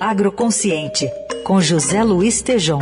[0.00, 1.08] Agroconsciente,
[1.44, 2.80] com José Luiz Tejom.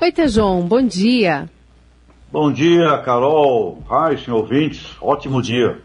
[0.00, 1.48] Oi, Tejon, bom dia.
[2.32, 5.80] Bom dia, Carol, Raíssen, ouvintes, ótimo dia.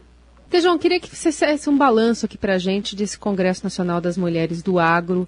[0.49, 4.17] Tejon, queria que você fizesse um balanço aqui para a gente desse Congresso Nacional das
[4.17, 5.27] Mulheres do Agro.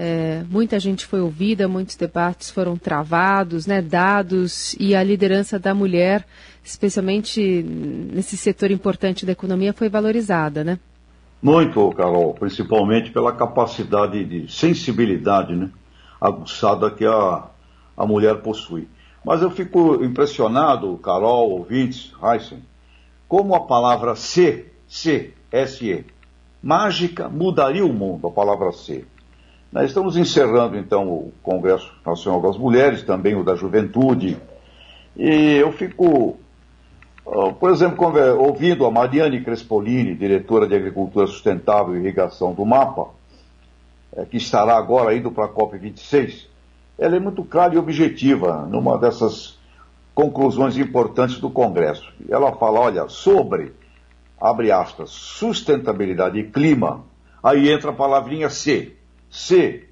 [0.00, 5.74] É, muita gente foi ouvida, muitos debates foram travados, né, dados, e a liderança da
[5.74, 6.24] mulher,
[6.62, 10.78] especialmente nesse setor importante da economia, foi valorizada, né?
[11.42, 15.68] Muito, Carol, principalmente pela capacidade de sensibilidade né,
[16.20, 17.48] aguçada que a,
[17.96, 18.86] a mulher possui.
[19.24, 22.62] Mas eu fico impressionado, Carol, ouvintes, Heisen,
[23.26, 26.04] como a palavra C, C, S-E,
[26.62, 29.04] mágica, mudaria o mundo, a palavra C.
[29.70, 34.38] Nós estamos encerrando, então, o Congresso Nacional das Mulheres, também o da Juventude,
[35.14, 36.38] e eu fico,
[37.60, 43.08] por exemplo, ouvindo a Mariane Crespolini, diretora de Agricultura Sustentável e Irrigação do MAPA,
[44.16, 46.46] eh, que estará agora indo para a COP26,
[46.98, 49.58] ela é muito clara e objetiva numa dessas
[50.14, 52.10] conclusões importantes do Congresso.
[52.26, 53.74] Ela fala, olha, sobre,
[54.40, 57.04] abre aspas, sustentabilidade e clima,
[57.42, 58.97] aí entra a palavrinha C,
[59.38, 59.84] se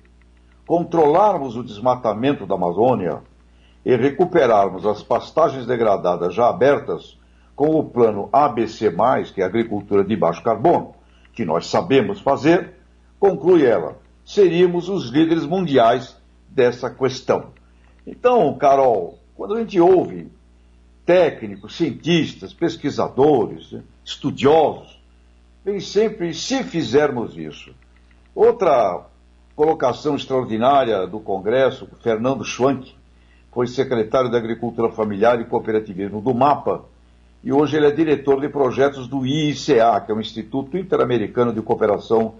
[0.66, 3.22] controlarmos o desmatamento da Amazônia
[3.84, 7.16] e recuperarmos as pastagens degradadas já abertas
[7.54, 8.92] com o plano ABC,
[9.32, 10.96] que é agricultura de baixo carbono,
[11.32, 12.74] que nós sabemos fazer,
[13.20, 17.50] conclui ela, seríamos os líderes mundiais dessa questão.
[18.04, 20.28] Então, Carol, quando a gente ouve
[21.04, 25.00] técnicos, cientistas, pesquisadores, estudiosos,
[25.64, 27.72] vem sempre, se fizermos isso.
[28.34, 29.06] Outra
[29.56, 32.94] colocação extraordinária do Congresso, Fernando Schwank,
[33.50, 36.84] foi secretário da Agricultura Familiar e Cooperativismo do MAPA,
[37.42, 41.62] e hoje ele é diretor de projetos do IICA, que é o Instituto Interamericano de
[41.62, 42.34] Cooperação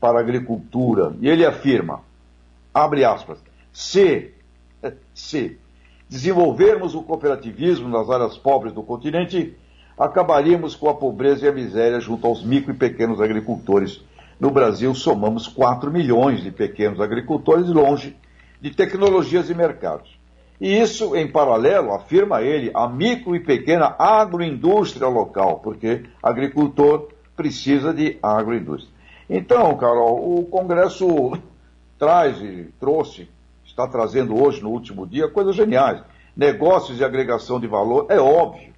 [0.00, 1.14] para a Agricultura.
[1.20, 2.00] E ele afirma,
[2.72, 3.38] abre aspas,
[3.70, 4.32] se,
[5.12, 5.58] se
[6.08, 9.54] desenvolvermos o cooperativismo nas áreas pobres do continente,
[9.98, 14.02] acabaríamos com a pobreza e a miséria junto aos micro e pequenos agricultores
[14.42, 18.16] no Brasil, somamos 4 milhões de pequenos agricultores longe
[18.60, 20.18] de tecnologias e mercados.
[20.60, 27.94] E isso, em paralelo, afirma ele, a micro e pequena agroindústria local, porque agricultor precisa
[27.94, 28.92] de agroindústria.
[29.30, 31.38] Então, Carol, o Congresso
[31.96, 33.28] traz e trouxe,
[33.64, 36.02] está trazendo hoje, no último dia, coisas geniais.
[36.36, 38.72] Negócios e agregação de valor, é óbvio.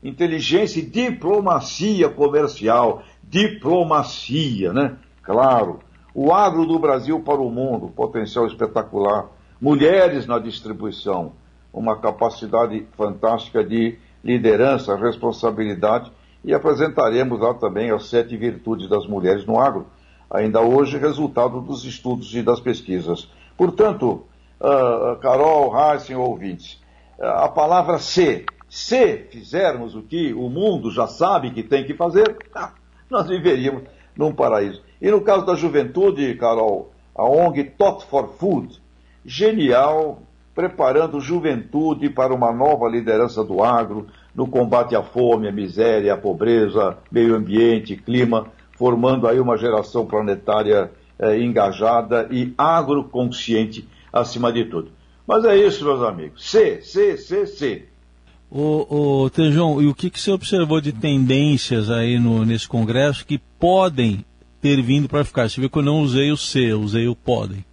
[0.00, 4.96] Inteligência e diplomacia comercial, diplomacia, né?
[5.28, 5.80] Claro,
[6.14, 9.26] o agro do Brasil para o mundo, potencial espetacular.
[9.60, 11.32] Mulheres na distribuição,
[11.70, 16.10] uma capacidade fantástica de liderança, responsabilidade.
[16.42, 19.86] E apresentaremos lá também as sete virtudes das mulheres no agro,
[20.30, 23.30] ainda hoje resultado dos estudos e das pesquisas.
[23.54, 24.24] Portanto,
[24.58, 26.80] uh, Carol, Heisen, ouvintes,
[27.18, 31.92] uh, a palavra se, se fizermos o que o mundo já sabe que tem que
[31.92, 32.34] fazer,
[33.10, 33.82] nós viveríamos
[34.18, 34.82] num paraíso.
[35.00, 38.82] E no caso da juventude, Carol, a ONG Tot for Food,
[39.24, 40.20] genial,
[40.54, 46.16] preparando juventude para uma nova liderança do agro, no combate à fome, à miséria, à
[46.16, 48.46] pobreza, meio ambiente, clima,
[48.76, 54.90] formando aí uma geração planetária eh, engajada e agroconsciente acima de tudo.
[55.26, 56.50] Mas é isso, meus amigos.
[56.50, 57.88] C, C, C, C.
[58.50, 63.26] O, o Tejão, e o que, que você observou de tendências aí no, nesse congresso
[63.26, 64.24] que podem
[64.60, 65.48] ter vindo para ficar.
[65.48, 67.64] Você viu que eu não usei o C, eu usei o podem.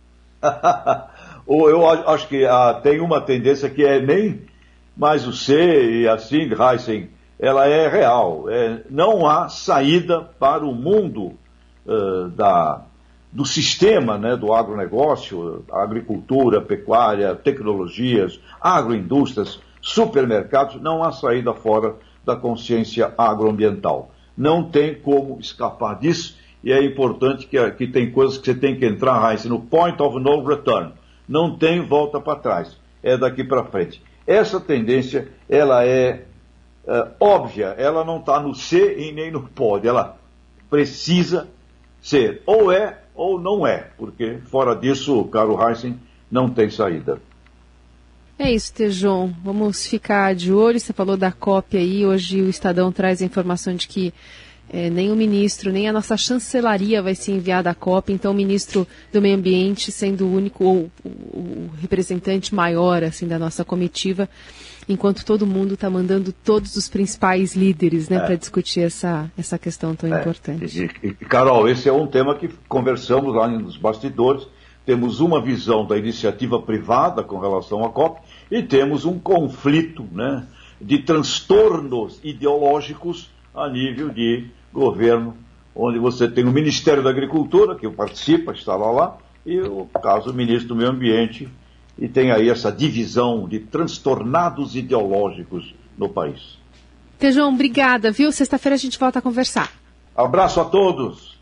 [1.47, 4.41] eu acho que ah, tem uma tendência que é nem
[4.95, 7.09] mais o C e assim, Heisen,
[7.39, 8.45] ela é real.
[8.49, 11.33] É, não há saída para o mundo
[11.85, 12.81] uh, da,
[13.31, 22.35] do sistema né, do agronegócio, agricultura, pecuária, tecnologias, agroindústrias, supermercados, não há saída fora da
[22.35, 24.11] consciência agroambiental.
[24.35, 28.75] Não tem como escapar disso e é importante que, que tem coisas que você tem
[28.75, 30.93] que entrar, Heinz, no point of no return.
[31.29, 32.75] Não tem volta para trás.
[33.03, 34.01] É daqui para frente.
[34.25, 36.25] Essa tendência, ela é,
[36.87, 37.75] é óbvia.
[37.77, 39.87] Ela não está no ser e nem no pode.
[39.87, 40.17] Ela
[40.67, 41.47] precisa
[42.01, 42.41] ser.
[42.47, 43.89] Ou é ou não é.
[43.95, 45.99] Porque fora disso, caro Heisen,
[46.31, 47.21] não tem saída.
[48.37, 49.31] É isso, Tejon.
[49.43, 50.79] Vamos ficar de olho.
[50.79, 52.05] Você falou da cópia aí.
[52.05, 54.13] Hoje o Estadão traz a informação de que
[54.69, 58.35] é, nem o ministro, nem a nossa chancelaria vai ser enviada à COP, então o
[58.35, 63.63] ministro do Meio Ambiente sendo o único, ou o, o representante maior assim da nossa
[63.63, 64.27] comitiva,
[64.89, 68.19] enquanto todo mundo está mandando todos os principais líderes né, É.
[68.21, 70.91] para discutir essa, essa questão tão É, importante.
[71.03, 74.47] E, e, Carol, esse é um tema que conversamos lá nos bastidores.
[74.85, 78.21] Temos uma visão da iniciativa privada com relação à COP
[78.51, 80.45] e temos um conflito né,
[80.79, 85.35] de transtornos ideológicos a nível de governo,
[85.75, 90.27] onde você tem o Ministério da Agricultura, que participa, está lá, lá e o caso
[90.27, 91.47] do Ministro do Meio Ambiente,
[91.97, 96.57] e tem aí essa divisão de transtornados ideológicos no país.
[97.17, 98.31] Tejão, obrigada, viu?
[98.31, 99.71] Sexta-feira a gente volta a conversar.
[100.15, 101.34] Abraço a todos!